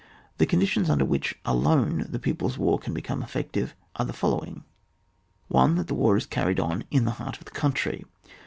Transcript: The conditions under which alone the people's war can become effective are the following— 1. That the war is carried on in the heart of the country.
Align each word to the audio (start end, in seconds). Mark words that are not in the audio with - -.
The 0.39 0.47
conditions 0.47 0.89
under 0.89 1.05
which 1.05 1.39
alone 1.45 2.07
the 2.09 2.17
people's 2.17 2.57
war 2.57 2.79
can 2.79 2.91
become 2.91 3.21
effective 3.21 3.75
are 3.97 4.03
the 4.05 4.13
following— 4.13 4.63
1. 5.49 5.75
That 5.75 5.85
the 5.89 5.93
war 5.93 6.17
is 6.17 6.25
carried 6.25 6.59
on 6.59 6.85
in 6.89 7.05
the 7.05 7.11
heart 7.21 7.37
of 7.37 7.45
the 7.45 7.51
country. 7.51 8.03